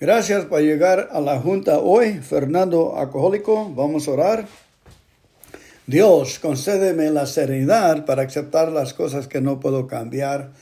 Gracias 0.00 0.46
por 0.46 0.62
llegar 0.62 1.10
a 1.12 1.20
la 1.20 1.38
junta 1.40 1.78
hoy, 1.78 2.20
Fernando 2.20 2.96
Alcohólico. 2.96 3.70
Vamos 3.74 4.08
a 4.08 4.12
orar. 4.12 4.48
Dios, 5.86 6.38
concédeme 6.38 7.10
la 7.10 7.26
serenidad 7.26 8.06
para 8.06 8.22
aceptar 8.22 8.72
las 8.72 8.94
cosas 8.94 9.28
que 9.28 9.42
no 9.42 9.60
puedo 9.60 9.86
cambiar, 9.86 10.52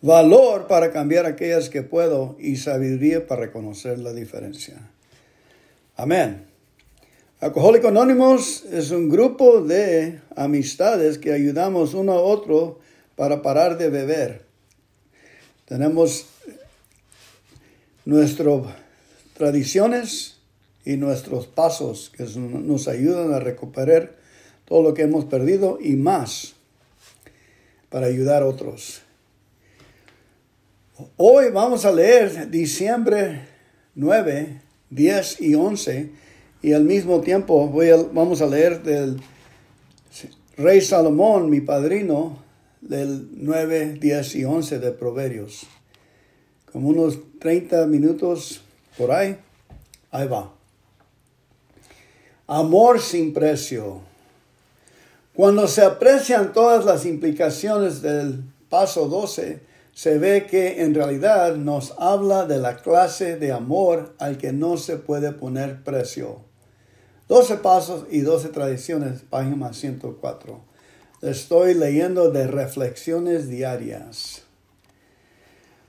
valor 0.00 0.68
para 0.68 0.92
cambiar 0.92 1.26
aquellas 1.26 1.70
que 1.70 1.82
puedo 1.82 2.36
y 2.38 2.54
sabiduría 2.54 3.26
para 3.26 3.40
reconocer 3.40 3.98
la 3.98 4.12
diferencia. 4.12 4.76
Amén. 5.96 6.46
Alcohólico 7.40 7.88
Anónimos 7.88 8.64
es 8.70 8.92
un 8.92 9.08
grupo 9.08 9.60
de 9.60 10.20
amistades 10.36 11.18
que 11.18 11.32
ayudamos 11.32 11.94
uno 11.94 12.12
a 12.12 12.20
otro 12.20 12.78
para 13.16 13.42
parar 13.42 13.76
de 13.76 13.90
beber. 13.90 14.44
Tenemos 15.64 16.26
nuestro 18.04 18.83
tradiciones 19.34 20.38
y 20.84 20.96
nuestros 20.96 21.46
pasos 21.46 22.10
que 22.16 22.24
nos 22.24 22.88
ayudan 22.88 23.34
a 23.34 23.40
recuperar 23.40 24.16
todo 24.64 24.82
lo 24.82 24.94
que 24.94 25.02
hemos 25.02 25.26
perdido 25.26 25.78
y 25.80 25.96
más 25.96 26.54
para 27.90 28.06
ayudar 28.06 28.42
a 28.42 28.46
otros. 28.46 29.02
Hoy 31.16 31.50
vamos 31.50 31.84
a 31.84 31.92
leer 31.92 32.50
diciembre 32.50 33.40
9, 33.94 34.60
10 34.90 35.40
y 35.40 35.54
11 35.54 36.10
y 36.62 36.72
al 36.72 36.84
mismo 36.84 37.20
tiempo 37.20 37.66
voy 37.68 37.88
vamos 38.12 38.40
a 38.40 38.46
leer 38.46 38.82
del 38.82 39.20
rey 40.56 40.80
Salomón, 40.80 41.50
mi 41.50 41.60
padrino, 41.60 42.42
del 42.80 43.28
9, 43.32 43.98
10 44.00 44.36
y 44.36 44.44
11 44.44 44.78
de 44.78 44.92
Proverbios. 44.92 45.66
Como 46.70 46.88
unos 46.88 47.18
30 47.40 47.86
minutos 47.86 48.63
por 48.96 49.12
ahí, 49.12 49.38
ahí 50.10 50.26
va. 50.28 50.52
Amor 52.46 53.00
sin 53.00 53.32
precio. 53.32 54.00
Cuando 55.34 55.66
se 55.66 55.82
aprecian 55.82 56.52
todas 56.52 56.84
las 56.84 57.06
implicaciones 57.06 58.02
del 58.02 58.44
paso 58.68 59.08
12, 59.08 59.60
se 59.92 60.18
ve 60.18 60.46
que 60.46 60.82
en 60.82 60.94
realidad 60.94 61.56
nos 61.56 61.94
habla 61.98 62.46
de 62.46 62.58
la 62.58 62.76
clase 62.76 63.36
de 63.36 63.52
amor 63.52 64.14
al 64.18 64.38
que 64.38 64.52
no 64.52 64.76
se 64.76 64.96
puede 64.96 65.32
poner 65.32 65.82
precio. 65.82 66.40
12 67.28 67.56
pasos 67.58 68.06
y 68.10 68.20
12 68.20 68.48
tradiciones, 68.50 69.22
página 69.22 69.72
104. 69.72 70.60
Estoy 71.22 71.74
leyendo 71.74 72.30
de 72.30 72.46
reflexiones 72.46 73.48
diarias. 73.48 74.42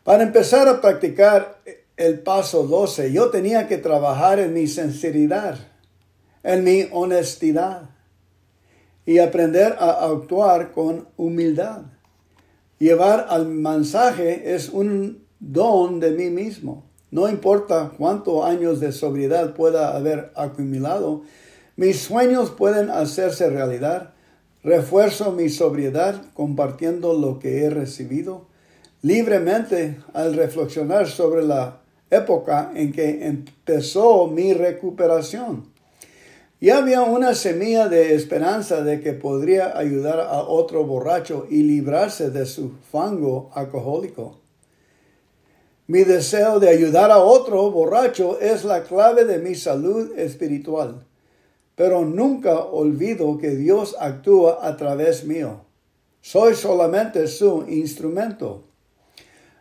Para 0.03 0.23
empezar 0.23 0.67
a 0.67 0.79
practicar 0.79 1.59
el 1.97 2.19
paso 2.19 2.67
12, 2.67 3.11
yo 3.11 3.29
tenía 3.29 3.67
que 3.67 3.77
trabajar 3.77 4.39
en 4.39 4.53
mi 4.53 4.67
sinceridad, 4.67 5.57
en 6.43 6.63
mi 6.63 6.87
honestidad 6.91 7.89
y 9.05 9.19
aprender 9.19 9.75
a 9.79 10.05
actuar 10.05 10.71
con 10.71 11.07
humildad. 11.15 11.83
Llevar 12.79 13.27
al 13.29 13.47
mensaje 13.47 14.55
es 14.55 14.69
un 14.69 15.25
don 15.39 15.99
de 15.99 16.11
mí 16.11 16.29
mismo. 16.29 16.83
No 17.11 17.29
importa 17.29 17.93
cuántos 17.97 18.43
años 18.43 18.81
de 18.81 18.91
sobriedad 18.91 19.53
pueda 19.53 19.95
haber 19.95 20.33
acumulado, 20.35 21.21
mis 21.77 22.01
sueños 22.01 22.51
pueden 22.51 22.89
hacerse 22.89 23.49
realidad. 23.49 24.13
Refuerzo 24.63 25.31
mi 25.31 25.49
sobriedad 25.49 26.21
compartiendo 26.33 27.13
lo 27.13 27.39
que 27.39 27.63
he 27.63 27.69
recibido 27.69 28.47
libremente 29.01 29.99
al 30.13 30.33
reflexionar 30.33 31.07
sobre 31.07 31.43
la 31.43 31.84
época 32.15 32.71
en 32.75 32.91
que 32.91 33.25
empezó 33.25 34.27
mi 34.27 34.53
recuperación. 34.53 35.65
Y 36.59 36.69
había 36.69 37.01
una 37.01 37.35
semilla 37.35 37.89
de 37.89 38.15
esperanza 38.15 38.81
de 38.81 39.01
que 39.01 39.13
podría 39.13 39.77
ayudar 39.77 40.19
a 40.19 40.41
otro 40.41 40.85
borracho 40.85 41.45
y 41.49 41.63
librarse 41.63 42.29
de 42.29 42.45
su 42.45 42.71
fango 42.91 43.51
alcohólico. 43.53 44.39
Mi 45.87 46.03
deseo 46.03 46.59
de 46.59 46.69
ayudar 46.69 47.11
a 47.11 47.19
otro 47.19 47.69
borracho 47.69 48.39
es 48.39 48.65
la 48.65 48.83
clave 48.83 49.25
de 49.25 49.37
mi 49.37 49.53
salud 49.53 50.17
espiritual, 50.17 51.05
pero 51.75 52.05
nunca 52.05 52.57
olvido 52.57 53.37
que 53.37 53.51
Dios 53.51 53.95
actúa 53.99 54.67
a 54.67 54.77
través 54.77 55.25
mío. 55.25 55.61
Soy 56.21 56.55
solamente 56.55 57.27
su 57.27 57.65
instrumento. 57.67 58.63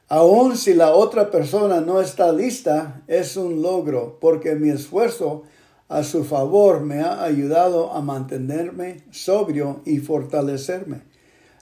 Aun 0.09 0.56
si 0.56 0.75
la 0.75 0.92
otra 0.92 1.31
persona 1.31 1.81
no 1.81 2.00
está 2.00 2.31
lista, 2.32 3.03
es 3.06 3.37
un 3.37 3.62
logro, 3.62 4.19
porque 4.20 4.54
mi 4.54 4.69
esfuerzo 4.69 5.44
a 5.88 6.03
su 6.03 6.25
favor 6.25 6.81
me 6.81 7.00
ha 7.00 7.22
ayudado 7.22 7.92
a 7.92 8.03
mantenerme 8.03 9.04
sobrio 9.10 9.81
y 9.84 9.98
fortalecerme. 9.98 11.03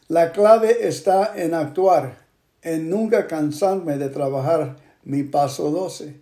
La 0.08 0.32
clave 0.32 0.88
está 0.88 1.32
en 1.36 1.54
actuar, 1.54 2.16
en 2.62 2.90
nunca 2.90 3.26
cansarme 3.26 3.96
de 3.96 4.08
trabajar 4.08 4.76
mi 5.04 5.22
paso 5.22 5.70
12. 5.70 6.20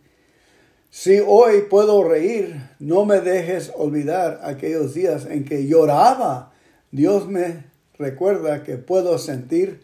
Si 0.90 1.20
hoy 1.26 1.62
puedo 1.70 2.02
reír, 2.02 2.60
no 2.80 3.04
me 3.04 3.20
dejes 3.20 3.72
olvidar 3.76 4.40
aquellos 4.42 4.92
días 4.92 5.24
en 5.26 5.44
que 5.44 5.66
lloraba. 5.66 6.52
Dios 6.90 7.28
me 7.28 7.64
recuerda 7.98 8.62
que 8.62 8.76
puedo 8.76 9.16
sentir 9.18 9.82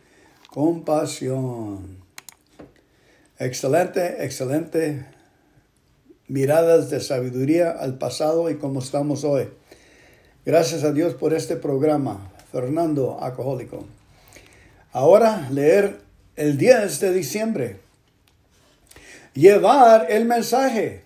compasión. 0.50 1.95
Excelente, 3.38 4.24
excelente 4.24 5.04
miradas 6.26 6.88
de 6.88 7.00
sabiduría 7.00 7.70
al 7.70 7.98
pasado 7.98 8.48
y 8.48 8.56
cómo 8.56 8.80
estamos 8.80 9.24
hoy. 9.24 9.50
Gracias 10.46 10.84
a 10.84 10.92
Dios 10.92 11.12
por 11.12 11.34
este 11.34 11.56
programa, 11.56 12.32
Fernando 12.50 13.18
Alcohólico. 13.20 13.84
Ahora 14.90 15.48
leer 15.50 15.98
el 16.34 16.56
10 16.56 16.98
de 16.98 17.12
diciembre. 17.12 17.80
Llevar 19.34 20.10
el 20.10 20.24
mensaje. 20.24 21.04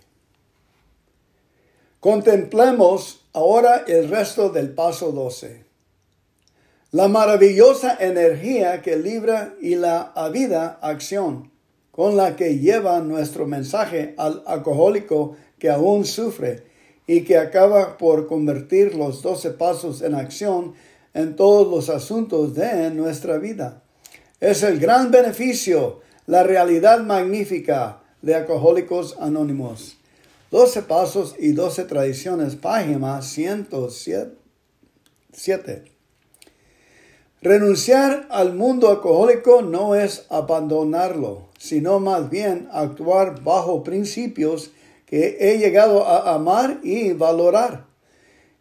Contemplemos 1.99 3.25
ahora 3.33 3.83
el 3.89 4.09
resto 4.09 4.51
del 4.51 4.71
paso 4.71 5.11
12. 5.11 5.65
La 6.93 7.09
maravillosa 7.09 7.97
energía 7.99 8.83
que 8.83 8.95
libra 8.95 9.55
y 9.61 9.75
la 9.75 10.13
vida 10.33 10.79
acción 10.81 11.51
con 11.91 12.17
la 12.17 12.37
que 12.37 12.59
lleva 12.59 13.01
nuestro 13.01 13.47
mensaje 13.47 14.15
al 14.17 14.43
alcohólico 14.47 15.37
que 15.59 15.71
aún 15.71 16.05
sufre 16.05 16.65
y 17.07 17.23
que 17.23 17.37
acaba 17.37 17.99
por 17.99 18.27
convertir 18.27 18.95
los 18.95 19.23
doce 19.23 19.51
pasos 19.51 20.01
en 20.03 20.15
acción 20.15 20.75
en 21.13 21.35
todos 21.37 21.69
los 21.69 21.89
asuntos 21.89 22.55
de 22.55 22.91
nuestra 22.91 23.39
vida. 23.39 23.83
Es 24.39 24.63
el 24.63 24.79
gran 24.79 25.11
beneficio, 25.11 26.01
la 26.27 26.45
realidad 26.45 27.01
magnífica 27.01 28.01
de 28.23 28.35
Alcohólicos 28.35 29.17
Anónimos. 29.21 29.97
Doce 30.51 30.83
pasos 30.83 31.35
y 31.39 31.53
doce 31.53 31.85
tradiciones, 31.85 32.57
página 32.57 33.23
107. 33.23 34.41
Renunciar 37.43 38.27
al 38.31 38.55
mundo 38.55 38.89
alcohólico 38.91 39.63
no 39.63 39.95
es 39.95 40.27
abandonarlo, 40.29 41.50
sino 41.61 42.01
más 42.01 42.31
bien 42.31 42.69
actuar 42.73 43.45
bajo 43.45 43.85
principios 43.85 44.73
que 45.07 45.37
he 45.39 45.59
llegado 45.59 46.05
a 46.07 46.35
amar 46.35 46.81
y 46.83 47.13
valorar 47.13 47.85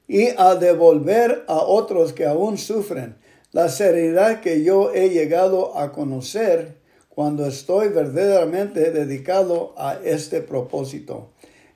y 0.07 0.27
a 0.37 0.53
devolver 0.53 1.45
a 1.47 1.55
otros 1.55 2.13
que 2.13 2.27
aún 2.27 2.59
sufren 2.59 3.15
la 3.51 3.69
serenidad 3.69 4.41
que 4.41 4.63
yo 4.63 4.93
he 4.93 5.09
llegado 5.09 5.75
a 5.75 5.91
conocer 5.91 6.75
cuando 7.09 7.47
estoy 7.47 7.87
verdaderamente 7.87 8.91
dedicado 8.91 9.73
a 9.77 9.97
este 10.03 10.41
propósito. 10.41 11.31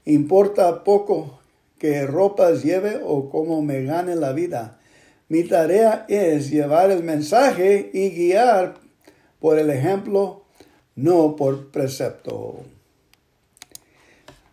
Importa 0.06 0.84
poco 0.84 1.40
que 1.80 2.06
ropas 2.06 2.64
lleve 2.64 3.02
o 3.04 3.30
cómo 3.30 3.64
me 3.64 3.84
gane 3.84 4.16
la 4.16 4.34
vida 4.34 4.80
mi 5.34 5.44
tarea 5.44 6.06
es 6.10 6.52
llevar 6.52 6.92
el 6.92 7.02
mensaje 7.02 7.90
y 7.92 8.12
guiar 8.12 8.76
por 9.40 9.58
el 9.58 9.72
ejemplo, 9.72 10.43
no 10.96 11.36
por 11.36 11.72
precepto. 11.72 12.62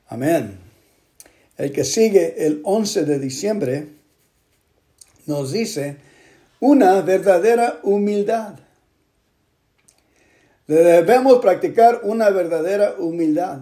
Amén. 0.08 0.58
El 1.56 1.72
que 1.72 1.84
sigue 1.84 2.46
el 2.46 2.60
11 2.64 3.04
de 3.04 3.18
diciembre 3.18 3.88
nos 5.26 5.52
dice 5.52 5.96
una 6.58 7.00
verdadera 7.02 7.80
humildad. 7.82 8.58
Debemos 10.66 11.40
practicar 11.40 12.00
una 12.04 12.30
verdadera 12.30 12.94
humildad. 12.98 13.60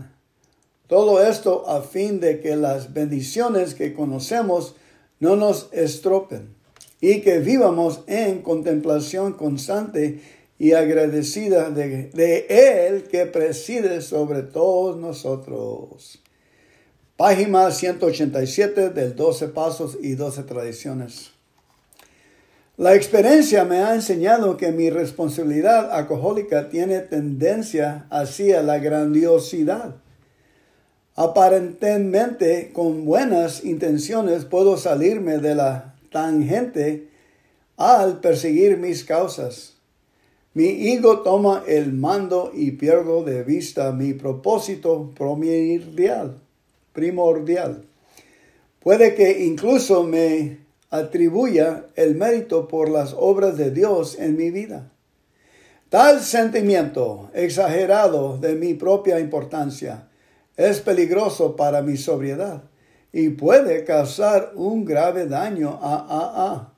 Todo 0.87 1.23
esto 1.23 1.69
a 1.69 1.83
fin 1.83 2.21
de 2.21 2.41
que 2.41 2.57
las 2.57 2.93
bendiciones 2.93 3.75
que 3.75 3.95
conocemos 3.95 4.75
no 5.21 5.37
nos 5.37 5.69
estropen 5.73 6.55
y 7.01 7.21
que 7.21 7.39
vivamos 7.39 8.03
en 8.07 8.43
contemplación 8.43 9.35
constante 9.35 10.21
y 10.59 10.73
agradecida 10.73 11.71
de, 11.71 12.11
Él 12.49 13.05
que 13.05 13.27
preside 13.27 14.01
sobre 14.01 14.43
todos 14.43 14.97
nosotros. 14.97 16.21
Página 17.17 17.71
187 17.71 18.91
del 18.91 19.15
12 19.15 19.49
Pasos 19.49 19.99
y 20.01 20.15
12 20.15 20.43
Tradiciones. 20.43 21.31
La 22.77 22.95
experiencia 22.95 23.65
me 23.65 23.79
ha 23.79 23.95
enseñado 23.95 24.57
que 24.57 24.71
mi 24.71 24.91
responsabilidad 24.91 25.91
alcohólica 25.93 26.69
tiene 26.69 27.01
tendencia 27.01 28.07
hacia 28.11 28.63
la 28.63 28.79
grandiosidad. 28.79 29.97
Aparentemente, 31.17 32.71
con 32.73 33.05
buenas 33.05 33.65
intenciones, 33.65 34.45
puedo 34.45 34.77
salirme 34.77 35.39
de 35.39 35.57
la 35.57 35.97
tangente 36.13 37.09
al 37.77 38.21
perseguir 38.21 38.77
mis 38.77 39.03
causas. 39.03 39.78
Mi 40.59 40.91
ego 40.91 41.21
toma 41.21 41.63
el 41.69 41.93
mando 41.93 42.51
y 42.53 42.73
pierdo 42.73 43.23
de 43.23 43.45
vista 43.45 43.93
mi 43.93 44.13
propósito 44.13 45.13
primordial. 45.17 46.41
primordial. 46.93 47.85
Puede 48.81 49.15
que 49.15 49.45
incluso 49.45 50.03
me 50.03 50.59
atribuya 50.91 51.87
el 51.95 52.17
mérito 52.17 52.67
por 52.67 52.89
las 52.89 53.15
obras 53.17 53.57
de 53.57 53.71
Dios 53.71 54.19
en 54.19 54.37
mi 54.37 54.51
vida. 54.51 54.91
Tal 55.91 56.23
sentimiento 56.23 57.31
exagerado 57.35 58.37
de 58.37 58.57
mi 58.57 58.75
propia 58.75 59.21
importancia 59.21 60.09
es 60.57 60.81
peligroso 60.81 61.55
para 61.55 61.83
mi 61.83 61.97
sobriedad 61.97 62.65
y 63.13 63.29
puede 63.29 63.85
causar 63.85 64.51
un 64.57 64.85
grave 64.85 65.27
daño 65.27 65.79
a 65.81 65.95
AA 65.95 66.73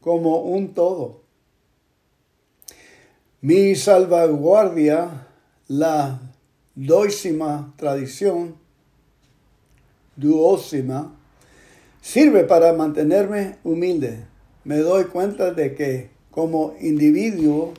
como 0.00 0.40
un 0.40 0.74
todo. 0.74 1.19
Mi 3.42 3.74
salvaguardia, 3.74 5.26
la 5.66 6.20
duósima 6.74 7.72
tradición, 7.76 8.56
duósima, 10.14 11.16
sirve 12.02 12.44
para 12.44 12.74
mantenerme 12.74 13.56
humilde. 13.64 14.26
Me 14.64 14.76
doy 14.78 15.04
cuenta 15.04 15.54
de 15.54 15.74
que 15.74 16.10
como 16.30 16.74
individuo 16.80 17.72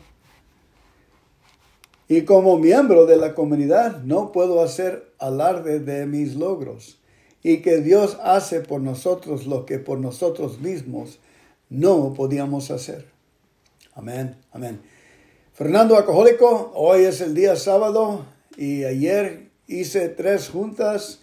y 2.07 2.23
como 2.23 2.57
miembro 2.57 3.05
de 3.05 3.17
la 3.17 3.35
comunidad 3.35 4.01
no 4.01 4.31
puedo 4.31 4.63
hacer 4.63 5.13
alarde 5.19 5.79
de 5.79 6.07
mis 6.07 6.33
logros 6.35 6.97
y 7.43 7.57
que 7.57 7.81
Dios 7.81 8.17
hace 8.23 8.61
por 8.61 8.81
nosotros 8.81 9.45
lo 9.45 9.67
que 9.67 9.77
por 9.77 9.99
nosotros 9.99 10.59
mismos 10.59 11.19
no 11.69 12.15
podíamos 12.15 12.71
hacer. 12.71 13.05
Amén, 13.93 14.35
amén. 14.51 14.81
Fernando 15.61 15.95
Alcohólico, 15.95 16.71
hoy 16.73 17.03
es 17.03 17.21
el 17.21 17.35
día 17.35 17.55
sábado 17.55 18.25
y 18.57 18.83
ayer 18.83 19.51
hice 19.67 20.09
tres 20.09 20.49
juntas, 20.49 21.21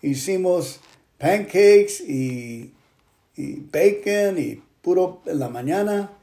hicimos 0.00 0.78
pancakes 1.18 2.00
y, 2.06 2.72
bacon 3.36 4.38
y 4.38 4.62
puro 4.80 5.22
en 5.26 5.40
la 5.40 5.48
mañana. 5.48 6.16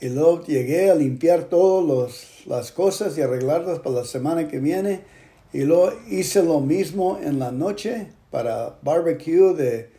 Y 0.00 0.08
luego 0.08 0.42
llegué 0.46 0.90
a 0.90 0.94
limpiar 0.94 1.50
todas 1.50 2.46
las 2.46 2.72
cosas 2.72 3.18
y 3.18 3.20
arreglarlas 3.20 3.80
para 3.80 3.96
la 3.96 4.04
semana 4.06 4.48
que 4.48 4.58
viene. 4.58 5.02
Y 5.52 5.64
luego 5.64 5.92
hice 6.08 6.42
lo 6.42 6.60
mismo 6.60 7.18
en 7.22 7.40
la 7.40 7.52
noche 7.52 8.06
para 8.30 8.78
barbecue 8.80 9.52
de, 9.52 9.90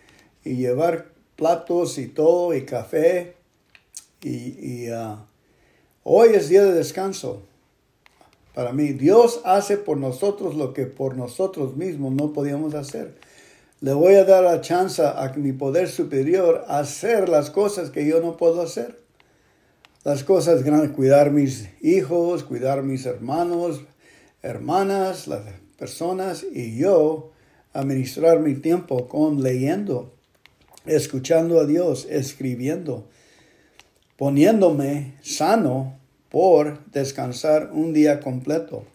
y 0.43 0.55
llevar 0.55 1.11
platos 1.35 1.99
y 1.99 2.07
todo 2.07 2.55
y 2.55 2.65
café. 2.65 3.35
Y, 4.23 4.89
uh, 4.89 5.17
hoy 6.07 6.35
es 6.35 6.49
día 6.49 6.63
de 6.63 6.71
descanso. 6.71 7.41
Para 8.53 8.71
mí, 8.71 8.93
Dios 8.93 9.41
hace 9.43 9.75
por 9.75 9.97
nosotros 9.97 10.55
lo 10.55 10.73
que 10.73 10.85
por 10.85 11.17
nosotros 11.17 11.75
mismos 11.75 12.13
no 12.13 12.31
podíamos 12.31 12.75
hacer. 12.75 13.15
Le 13.81 13.93
voy 13.93 14.13
a 14.13 14.23
dar 14.23 14.43
la 14.43 14.61
chance 14.61 15.01
a 15.01 15.33
mi 15.35 15.51
poder 15.51 15.89
superior 15.89 16.63
a 16.67 16.79
hacer 16.79 17.27
las 17.27 17.49
cosas 17.49 17.89
que 17.89 18.07
yo 18.07 18.21
no 18.21 18.37
puedo 18.37 18.61
hacer. 18.61 18.97
Las 20.03 20.23
cosas 20.23 20.63
grandes, 20.63 20.91
cuidar 20.91 21.31
mis 21.31 21.67
hijos, 21.81 22.43
cuidar 22.43 22.83
mis 22.83 23.05
hermanos, 23.07 23.81
hermanas, 24.43 25.27
las 25.27 25.41
personas 25.77 26.45
y 26.53 26.77
yo 26.77 27.31
administrar 27.73 28.39
mi 28.39 28.53
tiempo 28.53 29.07
con 29.07 29.41
leyendo, 29.41 30.13
escuchando 30.85 31.59
a 31.59 31.65
Dios, 31.65 32.07
escribiendo, 32.09 33.07
poniéndome 34.17 35.13
sano 35.21 35.97
por 36.29 36.83
descansar 36.91 37.71
un 37.71 37.93
día 37.93 38.19
completo, 38.19 38.85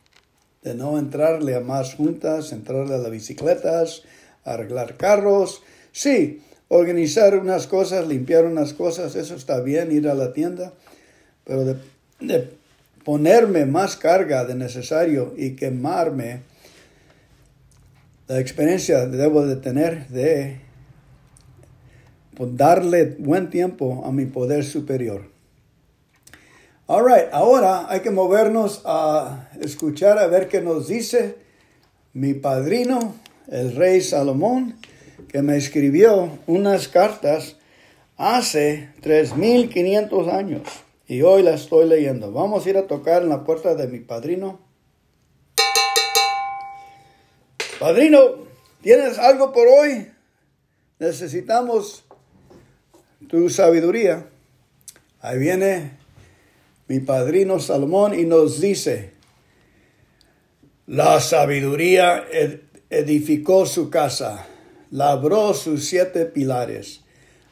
de 0.63 0.75
no 0.75 0.99
entrarle 0.99 1.55
a 1.55 1.61
más 1.61 1.95
juntas, 1.95 2.53
entrarle 2.53 2.95
a 2.95 2.99
las 2.99 3.11
bicicletas, 3.11 4.03
arreglar 4.45 4.97
carros. 4.97 5.63
Sí, 5.93 6.43
organizar 6.69 7.37
unas 7.37 7.67
cosas, 7.67 8.07
limpiar 8.07 8.45
unas 8.45 8.73
cosas, 8.75 9.17
eso 9.17 9.35
está 9.35 9.61
bien, 9.61 9.91
ir 9.93 10.09
a 10.09 10.15
la 10.15 10.33
tienda, 10.33 10.73
pero 11.45 11.65
de, 11.65 12.51
ponerme 13.05 13.67
más 13.67 13.97
carga 13.97 14.45
de 14.45 14.55
necesario 14.55 15.35
y 15.37 15.57
quemarme, 15.57 16.43
la 18.29 18.39
experiencia 18.39 19.07
debo 19.07 19.47
de 19.47 19.57
tener 19.57 20.07
de 20.09 20.61
darle 22.47 23.17
buen 23.19 23.51
tiempo 23.51 24.03
a 24.05 24.13
mi 24.13 24.27
poder 24.27 24.65
superior. 24.65 25.31
All 26.87 27.05
right, 27.05 27.29
ahora 27.33 27.87
hay 27.89 28.01
que 28.01 28.11
movernos 28.11 28.83
a 28.85 29.49
escuchar 29.61 30.19
a 30.19 30.27
ver 30.27 30.49
qué 30.49 30.61
nos 30.61 30.89
dice 30.89 31.37
mi 32.13 32.35
padrino 32.35 33.15
el 33.49 33.77
rey 33.77 34.01
Salomón, 34.01 34.77
que 35.29 35.43
me 35.43 35.57
escribió 35.57 36.39
unas 36.47 36.89
cartas 36.89 37.57
hace 38.17 38.91
3.500 39.03 40.33
años 40.33 40.63
y 41.07 41.23
hoy 41.23 41.43
la 41.43 41.55
estoy 41.55 41.89
leyendo. 41.89 42.33
Vamos 42.33 42.65
a 42.65 42.71
ir 42.71 42.77
a 42.77 42.87
tocar 42.87 43.23
en 43.23 43.29
la 43.29 43.45
puerta 43.45 43.75
de 43.75 43.89
mi 43.89 44.01
padrino. 44.01 44.61
Padrino, 47.79 48.21
¿tienes 48.83 49.19
algo 49.19 49.53
por 49.53 49.67
hoy? 49.67 50.09
Necesitamos 50.99 52.05
tu 53.29 53.49
sabiduría. 53.51 54.27
Ahí 55.21 55.39
viene 55.39 55.93
mi 56.89 57.01
padrino 57.01 57.61
Salomón 57.61 58.19
y 58.19 58.25
nos 58.25 58.61
dice, 58.61 59.13
la 60.87 61.21
sabiduría 61.21 62.25
edificó 62.89 63.67
su 63.67 63.91
casa, 63.91 64.47
labró 64.91 65.55
sus 65.55 65.85
siete 65.85 66.27
pilares, 66.27 67.03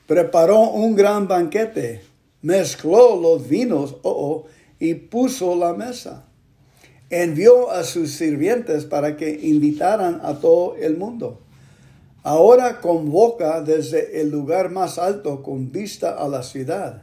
preparó 0.07 0.71
un 0.71 0.97
gran 0.97 1.29
banquete, 1.29 2.01
mezcló 2.43 3.21
los 3.21 3.49
vinos 3.49 3.97
oh, 4.03 4.11
oh, 4.11 4.47
y 4.81 4.95
puso 4.95 5.55
la 5.57 5.75
mesa. 5.75 6.25
Envió 7.11 7.71
a 7.71 7.85
sus 7.85 8.11
sirvientes 8.13 8.85
para 8.85 9.17
que 9.17 9.31
invitaran 9.31 10.21
a 10.23 10.35
todo 10.35 10.77
el 10.77 10.97
mundo. 10.97 11.41
Ahora 12.23 12.81
convoca 12.81 13.61
desde 13.63 14.21
el 14.21 14.31
lugar 14.31 14.71
más 14.71 14.99
alto 14.99 15.43
con 15.43 15.71
vista 15.73 16.11
a 16.11 16.29
la 16.29 16.43
ciudad. 16.43 17.03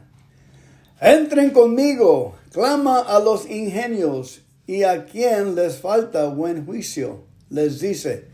Entren 1.00 1.50
conmigo, 1.50 2.36
clama 2.52 3.00
a 3.00 3.18
los 3.20 3.48
ingenios 3.50 4.42
y 4.66 4.82
a 4.82 5.04
quien 5.04 5.54
les 5.54 5.76
falta 5.78 6.26
buen 6.28 6.64
juicio 6.64 7.26
les 7.50 7.80
dice, 7.80 8.24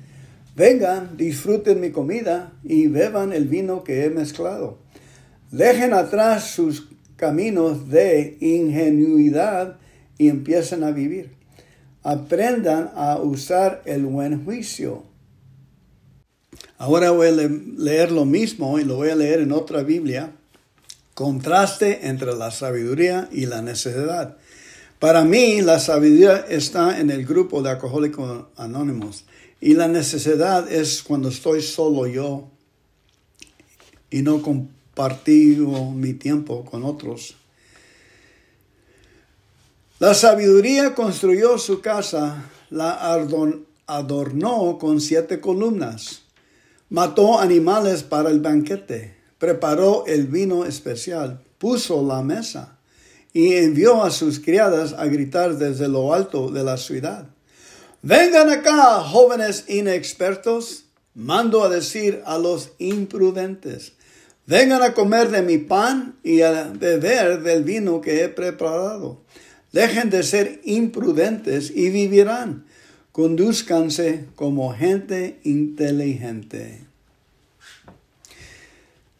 vengan, 0.56 1.16
disfruten 1.16 1.80
mi 1.80 1.90
comida 1.90 2.52
y 2.62 2.86
beban 2.86 3.32
el 3.32 3.46
vino 3.46 3.84
que 3.84 4.04
he 4.04 4.10
mezclado. 4.10 4.78
Dejen 5.50 5.92
atrás 5.92 6.50
sus 6.50 6.88
caminos 7.16 7.90
de 7.90 8.38
ingenuidad 8.40 9.78
y 10.18 10.28
empiecen 10.28 10.82
a 10.82 10.90
vivir. 10.90 11.34
Aprendan 12.02 12.90
a 12.94 13.18
usar 13.18 13.82
el 13.84 14.06
buen 14.06 14.44
juicio. 14.44 15.04
Ahora 16.82 17.12
voy 17.12 17.28
a 17.28 17.30
leer 17.30 18.10
lo 18.10 18.24
mismo 18.24 18.76
y 18.80 18.84
lo 18.84 18.96
voy 18.96 19.10
a 19.10 19.14
leer 19.14 19.38
en 19.38 19.52
otra 19.52 19.84
Biblia. 19.84 20.32
Contraste 21.14 22.08
entre 22.08 22.34
la 22.34 22.50
sabiduría 22.50 23.28
y 23.30 23.46
la 23.46 23.62
necesidad. 23.62 24.36
Para 24.98 25.22
mí, 25.22 25.60
la 25.60 25.78
sabiduría 25.78 26.38
está 26.38 26.98
en 26.98 27.10
el 27.10 27.24
grupo 27.24 27.62
de 27.62 27.70
alcohólicos 27.70 28.46
anónimos 28.56 29.26
y 29.60 29.74
la 29.74 29.86
necesidad 29.86 30.72
es 30.72 31.04
cuando 31.04 31.28
estoy 31.28 31.62
solo 31.62 32.08
yo 32.08 32.48
y 34.10 34.22
no 34.22 34.42
compartido 34.42 35.88
mi 35.92 36.14
tiempo 36.14 36.64
con 36.64 36.82
otros. 36.82 37.36
La 40.00 40.14
sabiduría 40.14 40.96
construyó 40.96 41.58
su 41.58 41.80
casa, 41.80 42.50
la 42.70 43.14
adornó 43.86 44.78
con 44.80 45.00
siete 45.00 45.38
columnas, 45.40 46.22
mató 46.92 47.40
animales 47.40 48.02
para 48.02 48.28
el 48.28 48.40
banquete, 48.40 49.14
preparó 49.38 50.04
el 50.06 50.26
vino 50.26 50.66
especial, 50.66 51.42
puso 51.56 52.06
la 52.06 52.22
mesa 52.22 52.76
y 53.32 53.54
envió 53.54 54.04
a 54.04 54.10
sus 54.10 54.40
criadas 54.40 54.92
a 54.92 55.06
gritar 55.06 55.56
desde 55.56 55.88
lo 55.88 56.12
alto 56.12 56.50
de 56.50 56.62
la 56.62 56.76
ciudad. 56.76 57.28
Vengan 58.02 58.50
acá, 58.50 59.00
jóvenes 59.00 59.64
inexpertos, 59.68 60.84
mando 61.14 61.64
a 61.64 61.70
decir 61.70 62.22
a 62.26 62.36
los 62.36 62.72
imprudentes. 62.76 63.94
Vengan 64.44 64.82
a 64.82 64.92
comer 64.92 65.30
de 65.30 65.40
mi 65.40 65.56
pan 65.56 66.18
y 66.22 66.42
a 66.42 66.64
beber 66.78 67.42
del 67.42 67.64
vino 67.64 68.02
que 68.02 68.22
he 68.22 68.28
preparado. 68.28 69.22
Dejen 69.72 70.10
de 70.10 70.22
ser 70.22 70.60
imprudentes 70.64 71.72
y 71.74 71.88
vivirán. 71.88 72.66
Conduzcanse 73.12 74.26
como 74.36 74.72
gente 74.72 75.38
inteligente. 75.44 76.80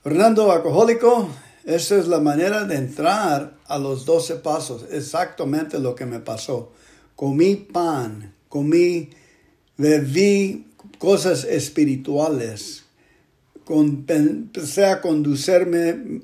Fernando 0.02 0.50
alcohólico, 0.50 1.28
esa 1.64 1.96
es 1.98 2.08
la 2.08 2.18
manera 2.18 2.64
de 2.64 2.76
entrar 2.76 3.54
a 3.66 3.78
los 3.78 4.06
doce 4.06 4.36
pasos. 4.36 4.86
Exactamente 4.90 5.78
lo 5.78 5.94
que 5.94 6.06
me 6.06 6.20
pasó. 6.20 6.72
Comí 7.14 7.54
pan, 7.56 8.32
comí, 8.48 9.10
bebí 9.76 10.66
cosas 10.98 11.44
espirituales. 11.44 12.84
empecé 13.68 14.86
a 14.86 15.02
conducirme 15.02 16.22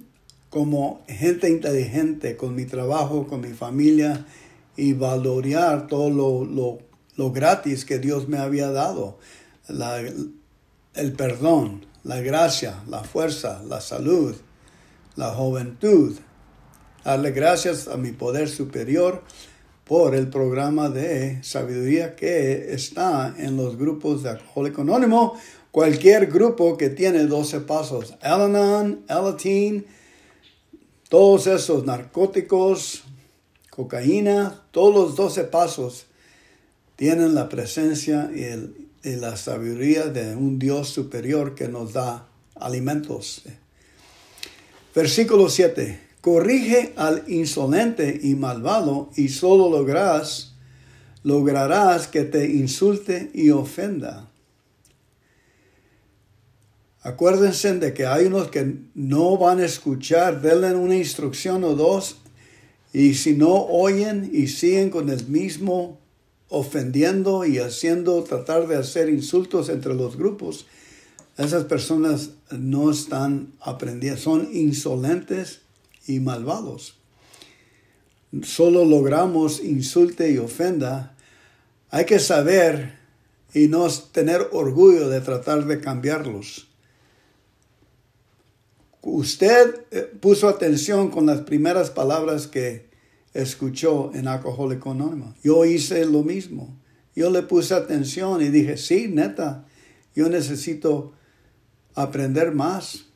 como 0.50 1.02
gente 1.06 1.48
inteligente 1.48 2.36
con 2.36 2.54
mi 2.54 2.64
trabajo, 2.64 3.26
con 3.26 3.42
mi 3.42 3.52
familia 3.52 4.26
y 4.76 4.94
valorar 4.94 5.86
todo 5.86 6.10
lo, 6.10 6.44
lo, 6.44 6.87
gratis 7.26 7.84
que 7.84 7.98
Dios 7.98 8.28
me 8.28 8.38
había 8.38 8.70
dado. 8.70 9.18
el 9.68 11.12
perdón, 11.12 11.84
la 12.04 12.20
gracia, 12.20 12.82
la 12.88 13.02
fuerza, 13.04 13.62
la 13.68 13.80
salud, 13.80 14.34
la 15.16 15.34
juventud. 15.34 16.16
Darle 17.04 17.32
gracias 17.32 17.88
a 17.88 17.96
mi 17.96 18.12
poder 18.12 18.48
superior 18.48 19.22
por 19.84 20.14
el 20.14 20.28
programa 20.28 20.90
de 20.90 21.42
sabiduría 21.42 22.14
que 22.14 22.72
está 22.72 23.34
en 23.36 23.56
los 23.56 23.76
grupos 23.76 24.22
de 24.22 24.30
Alcohólico 24.30 24.82
Anónimo. 24.82 25.34
Cualquier 25.70 26.26
grupo 26.26 26.76
que 26.76 26.90
tiene 26.90 27.24
12 27.24 27.60
pasos, 27.60 28.14
Al-Anon, 28.20 29.04
todos 31.08 31.46
esos 31.46 31.84
narcóticos, 31.84 33.04
cocaína, 33.70 34.62
todos 34.70 34.94
los 34.94 35.16
12 35.16 35.44
pasos 35.44 36.06
tienen 36.98 37.36
la 37.36 37.48
presencia 37.48 38.28
y 38.34 39.10
la 39.14 39.36
sabiduría 39.36 40.06
de 40.06 40.34
un 40.34 40.58
Dios 40.58 40.88
superior 40.88 41.54
que 41.54 41.68
nos 41.68 41.92
da 41.92 42.26
alimentos. 42.56 43.42
Versículo 44.92 45.48
7. 45.48 46.00
Corrige 46.20 46.94
al 46.96 47.22
insolente 47.28 48.18
y 48.20 48.34
malvado 48.34 49.10
y 49.14 49.28
solo 49.28 49.70
lograrás, 49.70 50.54
lograrás 51.22 52.08
que 52.08 52.24
te 52.24 52.50
insulte 52.50 53.30
y 53.32 53.50
ofenda. 53.50 54.28
Acuérdense 57.02 57.74
de 57.74 57.94
que 57.94 58.06
hay 58.06 58.26
unos 58.26 58.48
que 58.48 58.74
no 58.96 59.38
van 59.38 59.60
a 59.60 59.66
escuchar, 59.66 60.42
denle 60.42 60.74
una 60.74 60.96
instrucción 60.96 61.62
o 61.62 61.76
dos 61.76 62.16
y 62.92 63.14
si 63.14 63.34
no 63.34 63.54
oyen 63.66 64.28
y 64.32 64.48
siguen 64.48 64.90
con 64.90 65.08
el 65.10 65.24
mismo 65.28 66.00
ofendiendo 66.48 67.44
y 67.44 67.58
haciendo, 67.58 68.22
tratar 68.24 68.66
de 68.66 68.76
hacer 68.76 69.08
insultos 69.08 69.68
entre 69.68 69.94
los 69.94 70.16
grupos, 70.16 70.66
esas 71.36 71.64
personas 71.64 72.30
no 72.50 72.90
están 72.90 73.52
aprendiendo, 73.60 74.20
son 74.20 74.48
insolentes 74.52 75.60
y 76.06 76.20
malvados. 76.20 76.96
Solo 78.42 78.84
logramos 78.84 79.62
insulte 79.62 80.32
y 80.32 80.38
ofenda. 80.38 81.14
Hay 81.90 82.06
que 82.06 82.18
saber 82.18 82.98
y 83.54 83.68
no 83.68 83.88
tener 83.88 84.48
orgullo 84.52 85.08
de 85.08 85.20
tratar 85.20 85.66
de 85.66 85.80
cambiarlos. 85.80 86.66
Usted 89.00 89.86
eh, 89.90 90.02
puso 90.20 90.48
atención 90.48 91.10
con 91.10 91.24
las 91.24 91.42
primeras 91.42 91.90
palabras 91.90 92.46
que 92.46 92.87
escuchó 93.42 94.10
en 94.14 94.28
Alcohólico 94.28 94.90
Anónimo. 94.90 95.34
Yo 95.42 95.64
hice 95.64 96.04
lo 96.04 96.22
mismo. 96.22 96.76
Yo 97.14 97.30
le 97.30 97.42
puse 97.42 97.74
atención 97.74 98.42
y 98.42 98.48
dije, 98.48 98.76
sí, 98.76 99.08
neta, 99.08 99.64
yo 100.14 100.28
necesito 100.28 101.12
aprender 101.94 102.52
más. 102.52 103.06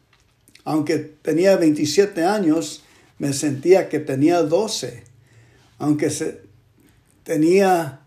Aunque 0.64 0.98
tenía 0.98 1.56
27 1.56 2.24
años, 2.24 2.82
me 3.18 3.32
sentía 3.32 3.88
que 3.88 3.98
tenía 3.98 4.42
12. 4.42 5.04
Aunque 5.78 6.10
se, 6.10 6.42
tenía 7.24 8.02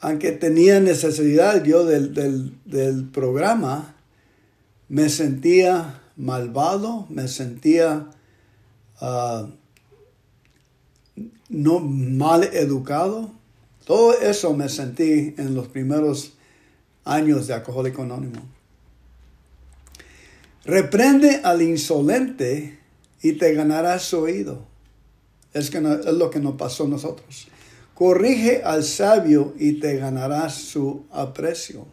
aunque 0.00 0.32
tenía 0.32 0.80
necesidad 0.80 1.62
yo 1.62 1.84
del, 1.84 2.12
del, 2.64 3.04
programa, 3.10 3.94
me 4.88 5.08
sentía 5.08 6.00
malvado, 6.16 7.06
me 7.08 7.28
sentía 7.28 8.10
Ah, 9.04 9.48
no 11.48 11.80
mal 11.80 12.44
educado. 12.44 13.32
Todo 13.84 14.16
eso 14.20 14.54
me 14.54 14.68
sentí 14.68 15.34
en 15.36 15.56
los 15.56 15.66
primeros 15.66 16.34
años 17.04 17.48
de 17.48 17.54
Alcohólico 17.54 18.02
Anónimo. 18.02 18.40
Reprende 20.64 21.40
al 21.42 21.62
insolente 21.62 22.78
y 23.22 23.32
te 23.32 23.52
ganarás 23.54 24.04
su 24.04 24.20
oído. 24.20 24.64
Es, 25.52 25.68
que 25.68 25.78
es 25.78 26.14
lo 26.14 26.30
que 26.30 26.38
nos 26.38 26.54
pasó 26.54 26.84
a 26.84 26.88
nosotros. 26.88 27.48
Corrige 27.94 28.62
al 28.62 28.84
sabio 28.84 29.52
y 29.58 29.80
te 29.80 29.96
ganarás 29.96 30.54
su 30.54 31.06
aprecio. 31.10 31.88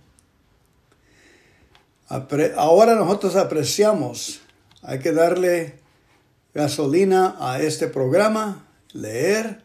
ahora 2.07 2.93
nosotros 2.93 3.35
apreciamos. 3.35 4.41
Hay 4.83 4.99
que 4.99 5.11
darle 5.11 5.78
gasolina 6.53 7.35
a 7.39 7.61
este 7.61 7.87
programa, 7.87 8.67
leer, 8.93 9.61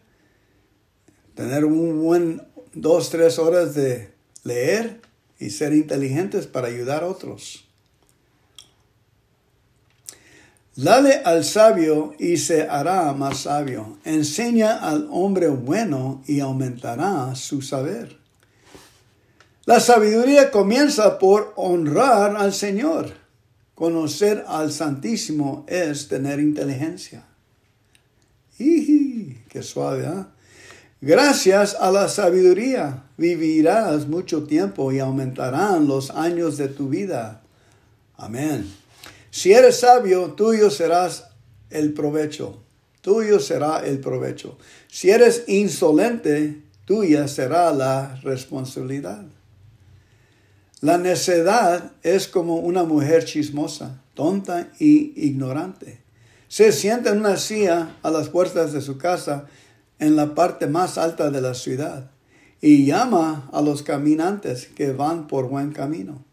tener 1.33 1.65
un 1.65 2.01
buen 2.01 2.41
dos, 2.73 3.09
tres 3.09 3.39
horas 3.39 3.73
de 3.73 4.13
leer 4.43 5.01
y 5.39 5.49
ser 5.49 5.73
inteligentes 5.73 6.47
para 6.47 6.67
ayudar 6.67 7.03
a 7.03 7.07
otros. 7.07 7.65
Dale 10.75 11.21
al 11.23 11.45
sabio 11.45 12.13
y 12.19 12.35
se 12.35 12.63
hará 12.63 13.13
más 13.13 13.41
sabio. 13.41 13.97
Enseña 14.03 14.77
al 14.77 15.07
hombre 15.09 15.47
bueno 15.47 16.21
y 16.27 16.41
aumentará 16.41 17.33
su 17.35 17.61
saber. 17.61 18.17
La 19.65 19.79
sabiduría 19.79 20.51
comienza 20.51 21.17
por 21.17 21.53
honrar 21.55 22.35
al 22.35 22.53
Señor. 22.53 23.24
Conocer 23.75 24.45
al 24.47 24.71
Santísimo 24.71 25.65
es 25.67 26.07
tener 26.07 26.39
inteligencia. 26.39 27.25
¡Y 28.57 29.33
¡Qué 29.49 29.61
suave! 29.61 30.05
¿eh? 30.05 30.25
Gracias 31.01 31.75
a 31.75 31.91
la 31.91 32.07
sabiduría 32.07 33.03
vivirás 33.17 34.07
mucho 34.07 34.43
tiempo 34.43 34.91
y 34.91 34.99
aumentarán 34.99 35.87
los 35.87 36.09
años 36.09 36.57
de 36.57 36.69
tu 36.69 36.89
vida. 36.89 37.41
Amén. 38.15 38.65
Si 39.29 39.51
eres 39.51 39.81
sabio, 39.81 40.31
tuyo 40.31 40.69
serás 40.69 41.25
el 41.69 41.93
provecho. 41.93 42.61
Tuyo 43.01 43.39
será 43.39 43.85
el 43.85 43.99
provecho. 43.99 44.57
Si 44.87 45.09
eres 45.09 45.43
insolente, 45.47 46.61
tuya 46.85 47.27
será 47.27 47.71
la 47.71 48.15
responsabilidad. 48.23 49.25
La 50.85 50.99
necedad 50.99 51.93
es 52.03 52.27
como 52.27 52.57
una 52.57 52.83
mujer 52.83 53.25
chismosa, 53.25 54.03
tonta 54.13 54.69
y 54.77 55.13
ignorante. 55.15 56.03
Se 56.47 56.71
sienta 56.71 57.09
en 57.09 57.21
una 57.21 57.37
silla 57.37 57.95
a 58.03 58.11
las 58.11 58.29
puertas 58.29 58.71
de 58.71 58.81
su 58.81 58.99
casa 58.99 59.47
en 59.97 60.15
la 60.15 60.35
parte 60.35 60.67
más 60.67 60.99
alta 60.99 61.31
de 61.31 61.41
la 61.41 61.55
ciudad 61.55 62.11
y 62.61 62.85
llama 62.85 63.49
a 63.51 63.63
los 63.63 63.81
caminantes 63.81 64.67
que 64.67 64.91
van 64.91 65.25
por 65.25 65.47
buen 65.49 65.71
camino. 65.71 66.23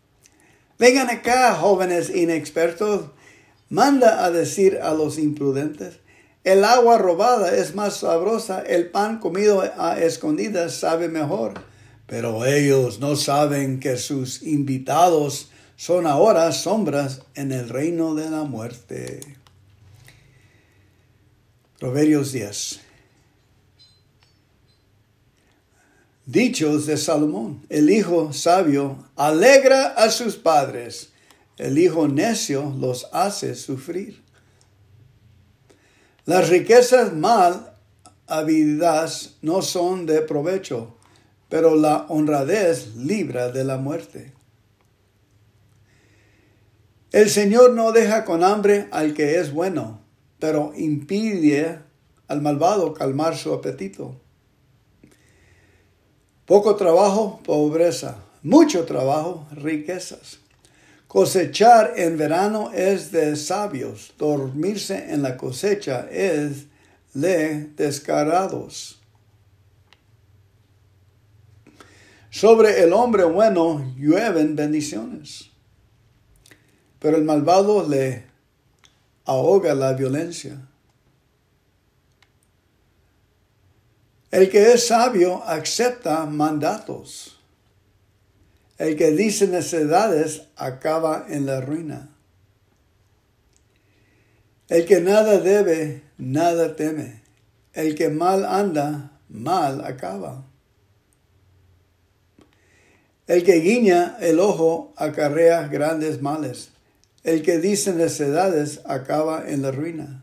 Vengan 0.79 1.09
acá, 1.09 1.55
jóvenes 1.55 2.15
inexpertos. 2.15 3.07
Manda 3.71 4.23
a 4.23 4.31
decir 4.31 4.81
a 4.83 4.93
los 4.93 5.17
imprudentes, 5.19 6.01
el 6.45 6.65
agua 6.65 6.99
robada 6.99 7.57
es 7.57 7.75
más 7.75 8.01
sabrosa, 8.01 8.61
el 8.61 8.91
pan 8.91 9.19
comido 9.19 9.63
a 9.79 9.99
escondidas 9.99 10.75
sabe 10.75 11.09
mejor 11.09 11.72
pero 12.12 12.45
ellos 12.45 13.00
no 13.00 13.16
saben 13.16 13.81
que 13.81 13.97
sus 13.97 14.42
invitados 14.42 15.49
son 15.76 16.07
ahora 16.07 16.52
sombras 16.52 17.23
en 17.35 17.52
el 17.52 17.71
reino 17.71 18.14
de 18.14 18.28
la 18.28 18.45
muerte. 18.45 19.21
Proverbios 21.78 22.33
10. 22.33 22.81
Dichos 26.26 26.85
de 26.85 26.99
Salomón, 26.99 27.64
el 27.71 27.88
hijo 27.88 28.35
sabio 28.35 29.09
alegra 29.16 29.95
a 29.95 30.11
sus 30.11 30.37
padres, 30.37 31.14
el 31.57 31.78
hijo 31.78 32.09
necio 32.09 32.76
los 32.78 33.09
hace 33.14 33.54
sufrir. 33.54 34.23
Las 36.26 36.50
riquezas 36.50 37.14
mal 37.14 37.73
habidas 38.26 39.37
no 39.40 39.62
son 39.62 40.04
de 40.04 40.21
provecho, 40.21 40.99
pero 41.53 41.77
la 41.77 42.07
honradez 42.09 42.97
libra 42.97 43.53
de 43.53 43.63
la 43.63 43.77
muerte. 43.77 44.33
El 47.11 47.29
Señor 47.29 47.75
no 47.75 47.93
deja 47.93 48.25
con 48.25 48.43
hambre 48.43 48.89
al 48.91 49.13
que 49.13 49.39
es 49.39 49.53
bueno, 49.53 50.01
pero 50.39 50.73
impide 50.75 51.79
al 52.27 52.41
malvado 52.41 52.95
calmar 52.95 53.37
su 53.37 53.53
apetito. 53.53 54.19
Poco 56.47 56.75
trabajo, 56.77 57.41
pobreza. 57.45 58.17
Mucho 58.43 58.87
trabajo, 58.87 59.47
riquezas. 59.53 60.39
Cosechar 61.07 61.93
en 61.97 62.17
verano 62.17 62.71
es 62.73 63.13
de 63.13 63.37
sabios. 63.37 64.15
Dormirse 64.17 65.13
en 65.13 65.21
la 65.21 65.37
cosecha 65.37 66.09
es 66.11 66.69
de 67.13 67.67
descarados. 67.77 69.02
Sobre 72.33 72.83
el 72.83 72.95
hombre 72.95 73.25
bueno 73.25 73.95
llueven 73.95 74.57
bendiciones, 74.57 75.51
pero 76.99 77.19
el 77.19 77.25
malvado 77.25 77.87
le 77.87 78.25
ahoga 79.27 79.75
la 79.75 79.93
violencia. 79.93 80.67
El 84.31 84.49
que 84.49 84.73
es 84.73 84.87
sabio 84.87 85.45
acepta 85.45 86.25
mandatos. 86.25 87.39
El 88.79 88.97
que 88.97 89.11
dice 89.11 89.47
necedades 89.47 90.45
acaba 90.57 91.27
en 91.29 91.45
la 91.45 91.61
ruina. 91.61 92.17
El 94.71 94.87
que 94.87 95.03
nada 95.03 95.37
debe, 95.37 96.03
nada 96.17 96.77
teme. 96.77 97.23
El 97.75 97.95
que 97.95 98.09
mal 98.09 98.47
anda, 98.47 99.21
mal 99.29 99.85
acaba. 99.85 100.47
El 103.33 103.45
que 103.45 103.61
guiña 103.61 104.19
el 104.21 104.41
ojo 104.41 104.93
acarrea 104.95 105.67
grandes 105.67 106.21
males. 106.21 106.69
El 107.25 107.41
que 107.41 107.57
dice 107.57 107.95
necedades 107.95 108.83
acaba 108.85 109.49
en 109.49 109.62
la 109.62 109.71
ruina. 109.71 110.23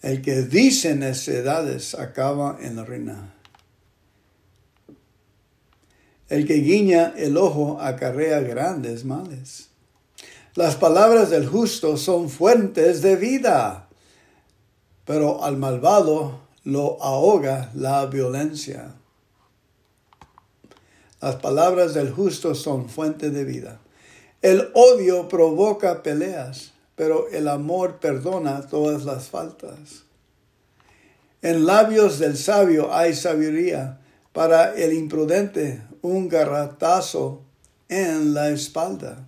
El 0.00 0.22
que 0.22 0.42
dice 0.42 0.94
necedades 0.94 1.96
acaba 1.96 2.56
en 2.60 2.76
la 2.76 2.84
ruina. 2.84 3.34
El 6.28 6.46
que 6.46 6.54
guiña 6.54 7.12
el 7.16 7.36
ojo 7.36 7.80
acarrea 7.80 8.38
grandes 8.38 9.04
males. 9.04 9.70
Las 10.54 10.76
palabras 10.76 11.30
del 11.30 11.48
justo 11.48 11.96
son 11.96 12.30
fuentes 12.30 13.02
de 13.02 13.16
vida, 13.16 13.88
pero 15.04 15.42
al 15.42 15.56
malvado 15.56 16.42
lo 16.62 17.02
ahoga 17.02 17.72
la 17.74 18.06
violencia. 18.06 18.94
Las 21.24 21.36
palabras 21.36 21.94
del 21.94 22.12
justo 22.12 22.54
son 22.54 22.90
fuente 22.90 23.30
de 23.30 23.44
vida. 23.44 23.80
El 24.42 24.68
odio 24.74 25.26
provoca 25.26 26.02
peleas, 26.02 26.72
pero 26.96 27.30
el 27.30 27.48
amor 27.48 27.98
perdona 27.98 28.68
todas 28.68 29.06
las 29.06 29.28
faltas. 29.28 30.02
En 31.40 31.64
labios 31.64 32.18
del 32.18 32.36
sabio 32.36 32.94
hay 32.94 33.14
sabiduría, 33.14 34.00
para 34.34 34.74
el 34.74 34.92
imprudente 34.92 35.82
un 36.02 36.28
garratazo 36.28 37.40
en 37.88 38.34
la 38.34 38.50
espalda. 38.50 39.26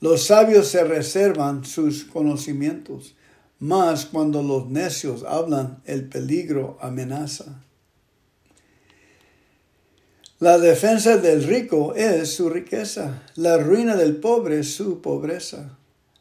Los 0.00 0.24
sabios 0.24 0.66
se 0.66 0.82
reservan 0.82 1.64
sus 1.64 2.02
conocimientos, 2.02 3.14
mas 3.60 4.06
cuando 4.06 4.42
los 4.42 4.66
necios 4.66 5.22
hablan, 5.22 5.80
el 5.84 6.08
peligro 6.08 6.78
amenaza. 6.80 7.62
La 10.40 10.56
defensa 10.56 11.16
del 11.16 11.42
rico 11.42 11.96
es 11.96 12.34
su 12.34 12.48
riqueza, 12.48 13.24
la 13.34 13.58
ruina 13.58 13.96
del 13.96 14.18
pobre 14.18 14.60
es 14.60 14.72
su 14.72 15.02
pobreza. 15.02 15.76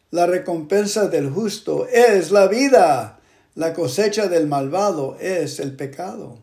La 0.09 0.25
recompensa 0.25 1.07
del 1.07 1.29
justo 1.29 1.87
es 1.87 2.31
la 2.31 2.47
vida. 2.47 3.19
La 3.53 3.73
cosecha 3.73 4.27
del 4.27 4.47
malvado 4.47 5.17
es 5.19 5.59
el 5.59 5.75
pecado. 5.75 6.41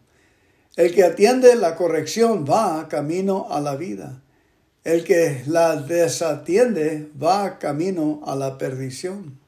El 0.77 0.95
que 0.95 1.03
atiende 1.03 1.57
la 1.57 1.75
corrección 1.75 2.45
va 2.49 2.89
camino 2.89 3.49
a 3.51 3.61
la 3.61 3.75
vida. 3.75 4.23
El 4.85 5.03
que 5.03 5.43
la 5.47 5.75
desatiende 5.75 7.09
va 7.21 7.59
camino 7.59 8.21
a 8.25 8.37
la 8.37 8.57
perdición. 8.57 9.41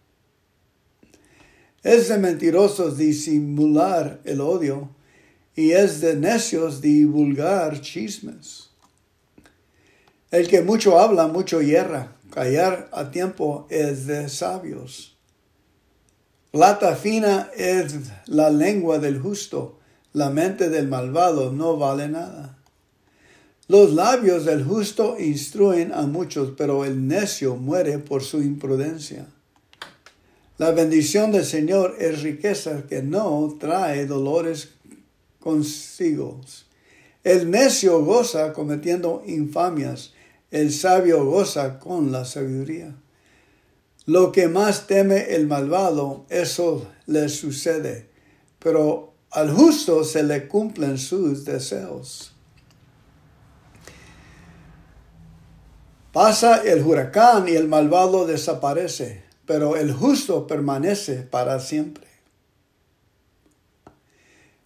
Es 1.85 2.09
de 2.09 2.19
mentirosos 2.19 2.99
disimular 2.99 4.19
el 4.25 4.41
odio 4.41 4.96
y 5.57 5.73
es 5.73 6.01
de 6.03 6.14
necios 6.14 6.83
divulgar 6.83 7.81
chismes. 7.81 8.71
El 10.31 10.49
que 10.49 10.61
mucho 10.61 11.01
habla, 11.01 11.29
mucho 11.29 11.62
hierra. 11.62 12.12
Callar 12.31 12.90
a 12.92 13.11
tiempo 13.11 13.66
es 13.71 14.07
de 14.07 14.29
sabios. 14.29 15.16
Plata 16.51 16.95
fina 16.95 17.51
es 17.57 17.95
la 18.27 18.51
lengua 18.51 18.99
del 18.99 19.19
justo, 19.19 19.79
la 20.12 20.31
mente 20.31 20.69
del 20.69 20.88
malvado 20.88 21.53
no 21.53 21.77
vale 21.77 22.09
nada. 22.09 22.59
Los 23.69 23.92
labios 23.95 24.45
del 24.45 24.64
justo 24.64 25.16
instruyen 25.19 25.92
a 25.92 26.03
muchos, 26.03 26.53
pero 26.57 26.85
el 26.85 27.09
necio 27.09 27.57
muere 27.57 27.99
por 27.99 28.23
su 28.23 28.42
imprudencia. 28.42 29.27
La 30.59 30.71
bendición 30.71 31.33
del 31.33 31.45
Señor 31.45 31.97
es 31.99 32.23
riqueza 32.23 32.87
que 32.88 33.03
no 33.03 33.57
trae 33.59 34.07
dolores 34.07 34.76
consigo. 35.47 36.41
El 37.23 37.53
necio 37.53 38.05
goza 38.05 38.53
cometiendo 38.53 39.23
infamias, 39.27 40.13
el 40.51 40.73
sabio 40.73 41.25
goza 41.25 41.79
con 41.79 42.11
la 42.11 42.25
sabiduría. 42.25 42.97
Lo 44.07 44.33
que 44.33 44.49
más 44.49 44.89
teme 44.89 45.37
el 45.37 45.47
malvado, 45.47 46.27
eso 46.31 46.89
le 47.07 47.29
sucede, 47.29 48.09
pero 48.59 49.15
al 49.31 49.53
justo 49.53 50.03
se 50.03 50.25
le 50.25 50.49
cumplen 50.49 50.99
sus 50.99 51.45
deseos. 51.45 52.35
Pasa 56.11 56.57
el 56.65 56.83
huracán 56.83 57.47
y 57.47 57.53
el 57.53 57.69
malvado 57.69 58.27
desaparece, 58.27 59.23
pero 59.47 59.77
el 59.77 59.93
justo 59.93 60.49
permanece 60.49 61.23
para 61.23 61.61
siempre. 61.61 62.06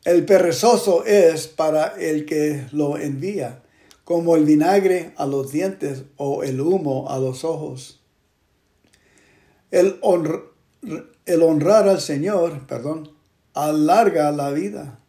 El 0.05 0.25
perezoso 0.25 1.05
es 1.05 1.47
para 1.47 1.89
el 2.01 2.25
que 2.25 2.67
lo 2.73 2.97
envía, 2.97 3.63
como 4.05 4.35
el 4.35 4.45
vinagre 4.45 5.13
a 5.17 5.27
los 5.27 5.53
dientes 5.53 6.05
o 6.17 6.43
el 6.43 6.61
humo 6.61 7.11
a 7.11 7.19
los 7.19 7.45
ojos. 7.45 8.01
El, 9.71 10.01
el 11.27 11.43
honrar 11.43 11.87
al 11.87 12.01
Señor, 12.01 12.67
perdón, 12.67 13.13
alarga 13.53 14.33
la 14.33 14.51
vida, 14.51 15.01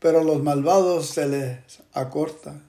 pero 0.00 0.20
a 0.20 0.24
los 0.24 0.42
malvados 0.42 1.06
se 1.06 1.28
les 1.28 1.58
acorta. 1.92 2.60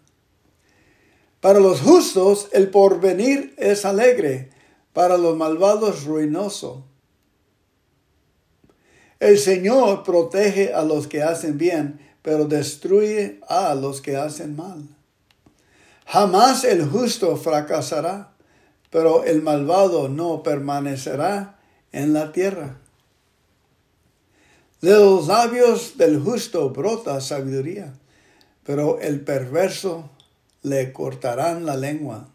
Para 1.42 1.60
los 1.60 1.82
justos 1.82 2.50
el 2.52 2.70
porvenir 2.70 3.56
es 3.58 3.84
alegre, 3.84 4.52
para 4.94 5.18
los 5.18 5.36
malvados 5.36 6.06
ruinoso. 6.06 6.87
El 9.20 9.40
Señor 9.40 10.04
protege 10.04 10.74
a 10.74 10.84
los 10.84 11.08
que 11.08 11.24
hacen 11.24 11.58
bien, 11.58 12.00
pero 12.22 12.46
destruye 12.46 13.40
a 13.48 13.74
los 13.74 14.02
que 14.02 14.16
hacen 14.16 14.56
mal. 14.56 14.84
Jamás 16.06 16.64
el 16.64 16.88
justo 16.88 17.36
fracasará, 17.36 18.34
pero 18.90 19.24
el 19.24 19.42
malvado 19.42 20.08
no 20.08 20.44
permanecerá 20.44 21.60
en 21.92 22.14
la 22.14 22.32
tierra. 22.32 22.78
De 24.82 24.92
los 24.92 25.28
labios 25.28 25.98
del 25.98 26.20
justo 26.22 26.70
brota 26.70 27.20
sabiduría, 27.20 27.94
pero 28.64 29.00
el 29.00 29.22
perverso 29.22 30.12
le 30.62 30.94
cortarán 30.94 31.66
la 31.66 31.76
lengua. 31.76 32.30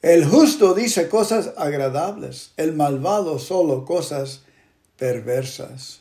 El 0.00 0.24
justo 0.24 0.74
dice 0.74 1.08
cosas 1.08 1.54
agradables, 1.56 2.52
el 2.56 2.72
malvado 2.72 3.40
solo 3.40 3.84
cosas 3.84 4.42
perversas. 4.96 5.98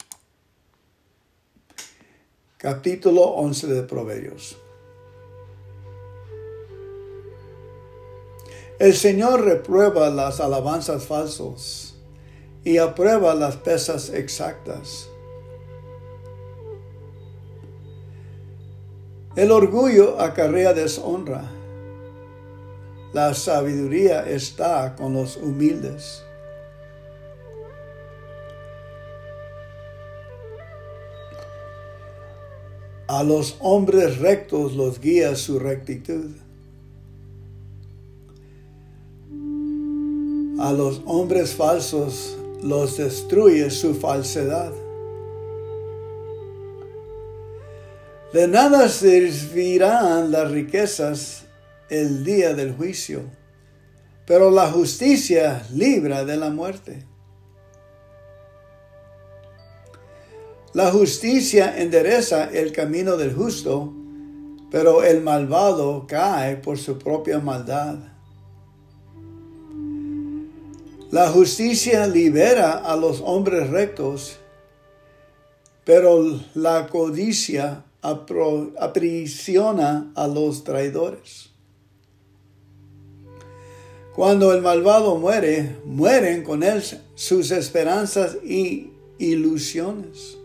Capítulo 2.58 3.24
11 3.24 3.66
de 3.66 3.82
Proverbios. 3.82 4.58
El 8.78 8.94
Señor 8.94 9.44
reprueba 9.44 10.12
las 10.12 10.42
alabanzas 10.42 11.08
falsas 11.08 11.96
y 12.64 12.78
aprueba 12.78 13.34
las 13.34 13.56
pesas 13.56 14.12
exactas. 14.12 15.10
El 19.36 19.50
orgullo 19.50 20.22
acarrea 20.22 20.74
deshonra. 20.74 21.57
La 23.18 23.34
sabiduría 23.34 24.30
está 24.30 24.96
con 24.96 25.14
los 25.14 25.38
humildes. 25.38 26.22
A 33.08 33.24
los 33.24 33.58
hombres 33.60 34.20
rectos 34.20 34.76
los 34.76 35.02
guía 35.02 35.36
su 35.36 35.58
rectitud. 35.58 36.30
A 40.60 40.72
los 40.72 41.02
hombres 41.08 41.56
falsos 41.56 42.38
los 42.62 42.98
destruye 42.98 43.72
su 43.72 43.96
falsedad. 43.96 44.74
De 48.32 48.48
nada 48.48 48.88
servirán 48.88 50.30
las 50.32 50.52
riquezas 50.52 51.47
el 51.90 52.24
día 52.24 52.54
del 52.54 52.76
juicio, 52.76 53.24
pero 54.26 54.52
la 54.52 54.72
justicia 54.72 55.66
libra 55.74 56.26
de 56.26 56.38
la 56.38 56.50
muerte. 56.50 57.06
La 60.74 60.92
justicia 60.92 61.82
endereza 61.82 62.50
el 62.52 62.72
camino 62.72 63.18
del 63.18 63.34
justo, 63.34 63.94
pero 64.70 65.04
el 65.04 65.22
malvado 65.22 66.06
cae 66.08 66.58
por 66.58 66.78
su 66.78 67.00
propia 67.00 67.40
maldad. 67.40 67.98
La 71.10 71.30
justicia 71.30 72.06
libera 72.06 72.74
a 72.74 72.98
los 72.98 73.22
hombres 73.22 73.70
rectos, 73.70 74.38
pero 75.86 76.42
la 76.54 76.88
codicia 76.88 77.86
aprisiona 78.02 80.12
a 80.16 80.28
los 80.28 80.66
traidores. 80.66 81.57
Cuando 84.18 84.52
el 84.52 84.64
malvado 84.64 85.16
muere, 85.18 85.78
mueren 85.86 86.44
con 86.44 86.64
él 86.64 86.84
sus 87.14 87.52
esperanzas 87.52 88.36
y 88.44 88.90
ilusiones. 89.20 90.40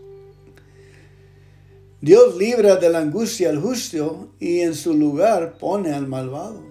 Dios 1.99 2.37
libra 2.37 2.75
de 2.75 2.91
la 2.91 2.99
angustia 2.99 3.49
al 3.49 3.59
justo 3.59 4.27
y 4.39 4.59
en 4.59 4.75
su 4.75 4.93
lugar 4.93 5.57
pone 5.57 5.91
al 5.91 6.05
malvado. 6.05 6.61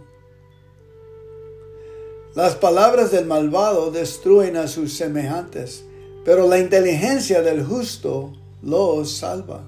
Las 2.36 2.54
palabras 2.54 3.10
del 3.10 3.26
malvado 3.26 3.90
destruyen 3.90 4.56
a 4.56 4.68
sus 4.68 4.92
semejantes, 4.92 5.84
pero 6.24 6.46
la 6.46 6.60
inteligencia 6.60 7.42
del 7.42 7.64
justo 7.64 8.32
los 8.62 9.10
salva. 9.10 9.64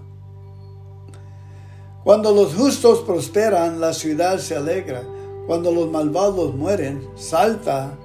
Cuando 2.04 2.32
los 2.32 2.54
justos 2.54 3.00
prosperan, 3.00 3.80
la 3.80 3.92
ciudad 3.92 4.38
se 4.38 4.54
alegra. 4.54 5.02
Cuando 5.46 5.70
los 5.72 5.90
malvados 5.90 6.54
mueren, 6.54 7.02
salta 7.16 7.98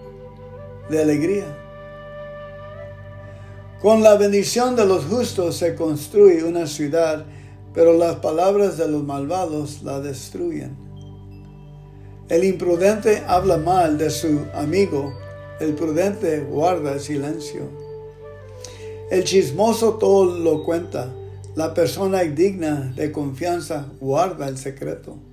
de 0.90 1.02
alegría. 1.02 1.46
Con 3.82 4.04
la 4.04 4.16
bendición 4.16 4.76
de 4.76 4.86
los 4.86 5.06
justos 5.06 5.56
se 5.56 5.74
construye 5.74 6.44
una 6.44 6.68
ciudad, 6.68 7.26
pero 7.74 7.94
las 7.94 8.16
palabras 8.18 8.78
de 8.78 8.90
los 8.90 9.04
malvados 9.04 9.84
la 9.84 10.02
destruyen. 10.02 10.76
El 12.28 12.44
imprudente 12.44 13.24
habla 13.26 13.58
mal 13.58 13.98
de 13.98 14.10
su 14.10 14.46
amigo, 14.54 15.14
el 15.62 15.76
prudente 15.76 16.42
guarda 16.42 17.00
silencio. 17.00 17.70
El 19.10 19.24
chismoso 19.24 19.94
todo 19.94 20.26
lo 20.26 20.64
cuenta, 20.66 21.14
la 21.56 21.74
persona 21.74 22.20
digna 22.20 22.92
de 22.96 23.12
confianza 23.12 23.88
guarda 24.00 24.48
el 24.48 24.58
secreto. 24.58 25.29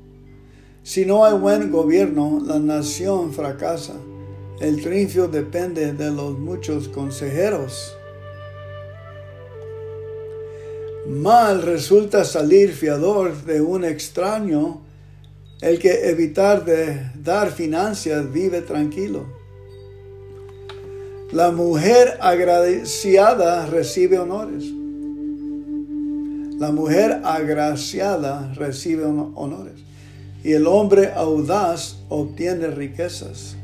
Si 0.87 1.05
no 1.05 1.25
hay 1.25 1.37
buen 1.37 1.73
gobierno, 1.73 2.41
la 2.47 2.61
nación 2.61 3.33
fracasa. 3.33 3.95
El 4.61 4.81
triunfo 4.81 5.27
depende 5.27 5.93
de 5.93 6.13
los 6.13 6.39
muchos 6.39 6.87
consejeros. 6.87 7.93
Mal 11.09 11.63
resulta 11.63 12.25
salir 12.25 12.73
fiador 12.73 13.35
de 13.43 13.61
un 13.61 13.85
extraño 13.85 14.83
el 15.61 15.81
que 15.81 16.09
evitar 16.09 16.65
de 16.65 17.11
dar 17.17 17.51
financias 17.51 18.33
vive 18.33 18.63
tranquilo. 18.63 19.27
La 21.33 21.51
mujer 21.51 22.17
agraciada 22.21 23.67
recibe 23.67 24.21
honores. 24.21 24.67
La 26.61 26.71
mujer 26.71 27.23
agraciada 27.25 28.55
recibe 28.55 29.05
honores 29.05 29.76
y 30.47 30.53
el 30.53 30.69
hombre 30.69 31.13
audaz 31.13 31.97
obtiene 32.09 32.69
riquezas. 32.69 33.57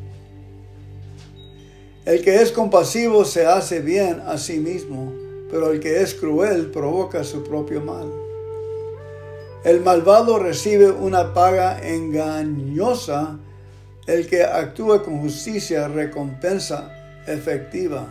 El 2.05 2.25
que 2.25 2.43
es 2.43 2.51
compasivo 2.51 3.25
se 3.25 3.47
hace 3.47 3.79
bien 3.79 4.21
a 4.27 4.37
sí 4.37 4.59
mismo, 4.59 5.13
pero 5.49 5.71
el 5.71 5.79
que 5.79 6.03
es 6.03 6.13
cruel 6.13 6.73
provoca 6.73 7.23
su 7.23 7.45
propio 7.45 7.83
mal. 7.83 8.11
El 9.63 9.81
malvado 9.83 10.41
recibe 10.41 10.91
una 10.91 11.33
paga 11.33 11.79
engañosa, 11.89 13.39
el 14.09 14.27
que 14.27 14.43
actúa 14.43 15.05
con 15.05 15.21
justicia 15.21 15.87
recompensa 15.87 16.91
efectiva. 17.29 18.09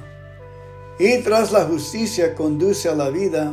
Ir 0.97 1.25
tras 1.25 1.51
la 1.51 1.65
justicia 1.65 2.35
conduce 2.35 2.87
a 2.87 2.95
la 2.95 3.09
vida, 3.09 3.51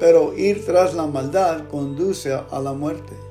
pero 0.00 0.36
ir 0.36 0.66
tras 0.66 0.92
la 0.92 1.06
maldad 1.06 1.68
conduce 1.70 2.32
a 2.32 2.58
la 2.58 2.72
muerte. 2.72 3.25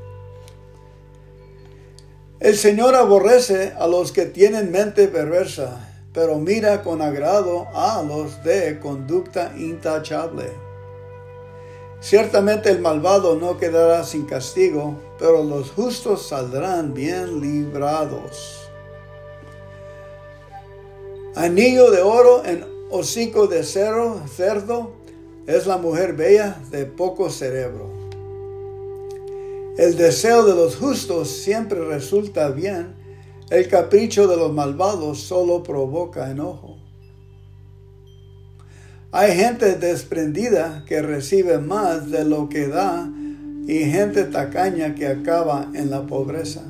El 2.41 2.57
Señor 2.57 2.95
aborrece 2.95 3.71
a 3.79 3.87
los 3.87 4.11
que 4.11 4.25
tienen 4.25 4.69
mente 4.69 5.07
perversa, 5.07 5.87
pero 6.13 6.37
mira 6.37 6.83
con 6.83 7.01
agrado 7.01 7.67
a 7.73 8.03
los 8.03 8.43
de 8.43 8.77
conducta 8.81 9.53
intachable. 9.57 10.51
Ciertamente 12.01 12.69
el 12.69 12.79
malvado 12.79 13.37
no 13.37 13.57
quedará 13.57 14.03
sin 14.03 14.25
castigo, 14.25 14.99
pero 15.17 15.45
los 15.45 15.71
justos 15.71 16.27
saldrán 16.27 16.93
bien 16.93 17.39
librados. 17.39 18.69
Anillo 21.35 21.89
de 21.89 22.01
oro 22.01 22.43
en 22.43 22.65
hocico 22.91 23.47
de 23.47 23.63
cerro, 23.63 24.21
cerdo, 24.27 24.91
es 25.47 25.67
la 25.67 25.77
mujer 25.77 26.13
bella 26.13 26.57
de 26.69 26.85
poco 26.85 27.29
cerebro. 27.29 27.94
El 29.77 29.97
deseo 29.97 30.45
de 30.45 30.55
los 30.55 30.77
justos 30.77 31.29
siempre 31.29 31.83
resulta 31.83 32.49
bien, 32.49 32.95
el 33.49 33.67
capricho 33.67 34.25
de 34.25 34.38
los 34.38 34.53
malvados 34.53 35.19
solo 35.19 35.63
provoca 35.63 36.31
enojo. 36.31 36.77
Hay 39.11 39.35
gente 39.35 39.75
desprendida 39.75 40.85
que 40.88 41.01
recibe 41.01 41.57
más 41.57 42.09
de 42.09 42.23
lo 42.23 42.47
que 42.47 42.69
da 42.69 43.11
y 43.67 43.79
gente 43.79 44.23
tacaña 44.23 44.95
que 44.95 45.07
acaba 45.07 45.69
en 45.73 45.89
la 45.89 46.07
pobreza. 46.07 46.61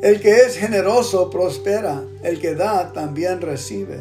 El 0.00 0.20
que 0.22 0.36
es 0.36 0.56
generoso 0.56 1.28
prospera, 1.28 2.02
el 2.22 2.40
que 2.40 2.54
da 2.54 2.94
también 2.94 3.42
recibe. 3.42 4.00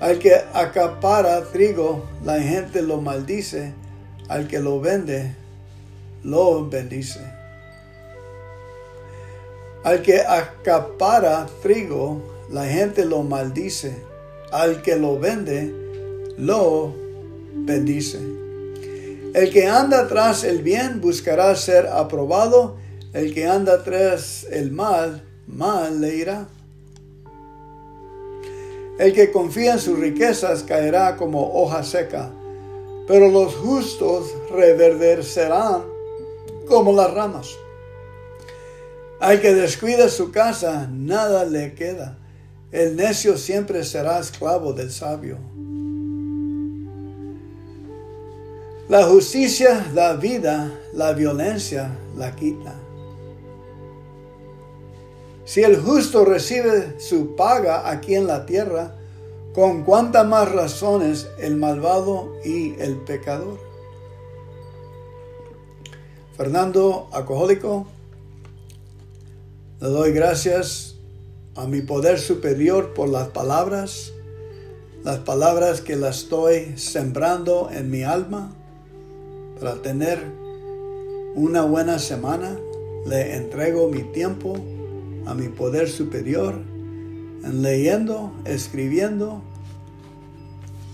Al 0.00 0.18
que 0.18 0.36
acapara 0.54 1.44
trigo, 1.44 2.02
la 2.24 2.40
gente 2.40 2.80
lo 2.80 3.00
maldice 3.02 3.74
al 4.32 4.48
que 4.48 4.60
lo 4.60 4.80
vende, 4.80 5.34
lo 6.24 6.66
bendice. 6.66 7.20
Al 9.84 10.00
que 10.00 10.20
acapara 10.20 11.46
trigo, 11.62 12.22
la 12.50 12.64
gente 12.64 13.04
lo 13.04 13.22
maldice. 13.24 13.94
Al 14.50 14.80
que 14.80 14.96
lo 14.96 15.18
vende, 15.18 15.70
lo 16.38 16.94
bendice. 17.54 18.20
El 19.34 19.50
que 19.52 19.66
anda 19.66 20.08
tras 20.08 20.44
el 20.44 20.62
bien 20.62 21.02
buscará 21.02 21.54
ser 21.54 21.86
aprobado. 21.88 22.76
El 23.12 23.34
que 23.34 23.46
anda 23.46 23.84
tras 23.84 24.44
el 24.50 24.72
mal, 24.72 25.22
mal 25.46 26.00
le 26.00 26.16
irá. 26.16 26.48
El 28.98 29.12
que 29.12 29.30
confía 29.30 29.72
en 29.74 29.78
sus 29.78 29.98
riquezas 29.98 30.62
caerá 30.62 31.16
como 31.16 31.52
hoja 31.62 31.82
seca 31.82 32.30
pero 33.06 33.28
los 33.28 33.54
justos 33.54 34.32
reverdecerán 34.50 35.82
como 36.68 36.92
las 36.92 37.12
ramas. 37.12 37.48
Al 39.20 39.40
que 39.40 39.54
descuida 39.54 40.08
su 40.08 40.32
casa, 40.32 40.88
nada 40.90 41.44
le 41.44 41.74
queda. 41.74 42.18
El 42.70 42.96
necio 42.96 43.36
siempre 43.36 43.84
será 43.84 44.18
esclavo 44.18 44.72
del 44.72 44.90
sabio. 44.90 45.38
La 48.88 49.04
justicia 49.04 49.86
da 49.94 50.14
vida, 50.16 50.72
la 50.92 51.12
violencia 51.12 51.96
la 52.16 52.34
quita. 52.34 52.74
Si 55.44 55.62
el 55.62 55.80
justo 55.80 56.24
recibe 56.24 56.98
su 56.98 57.36
paga 57.36 57.90
aquí 57.90 58.14
en 58.14 58.26
la 58.26 58.44
tierra, 58.44 58.96
con 59.54 59.82
cuántas 59.84 60.26
más 60.26 60.50
razones 60.50 61.28
el 61.38 61.56
malvado 61.56 62.32
y 62.44 62.74
el 62.80 62.96
pecador. 62.96 63.58
Fernando, 66.36 67.08
alcohólico, 67.12 67.86
le 69.80 69.88
doy 69.88 70.12
gracias 70.12 70.96
a 71.54 71.66
mi 71.66 71.82
poder 71.82 72.18
superior 72.18 72.94
por 72.94 73.10
las 73.10 73.28
palabras, 73.28 74.12
las 75.04 75.18
palabras 75.18 75.82
que 75.82 75.96
las 75.96 76.20
estoy 76.20 76.78
sembrando 76.78 77.68
en 77.70 77.90
mi 77.90 78.02
alma. 78.02 78.52
para 79.60 79.80
tener 79.80 80.18
una 81.34 81.62
buena 81.62 81.98
semana. 81.98 82.58
Le 83.06 83.36
entrego 83.36 83.88
mi 83.88 84.02
tiempo 84.02 84.54
a 85.26 85.34
mi 85.34 85.48
poder 85.48 85.88
superior 85.88 86.71
leyendo, 87.42 88.32
escribiendo 88.44 89.42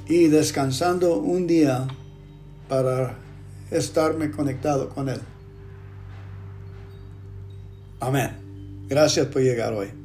y 0.06 0.28
descansando 0.28 1.18
un 1.18 1.46
día 1.46 1.86
para 2.68 3.16
estarme 3.70 4.30
conectado 4.30 4.88
con 4.88 5.08
Él. 5.08 5.20
Amén. 8.00 8.86
Gracias 8.88 9.26
por 9.26 9.42
llegar 9.42 9.72
hoy. 9.74 9.97